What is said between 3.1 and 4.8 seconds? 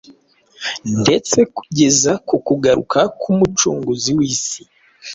k’Umucunguzi w’isi.